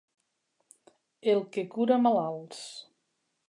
[1.35, 2.65] El que cura malalts.